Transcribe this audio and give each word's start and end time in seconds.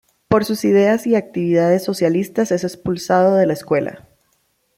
Por 0.29 0.45
sus 0.45 0.65
ideas 0.65 1.05
y 1.05 1.13
actividades 1.15 1.83
socialistas 1.83 2.51
es 2.51 2.63
expulsado 2.63 3.35
de 3.35 3.45
la 3.45 3.53
escuela. 3.53 4.07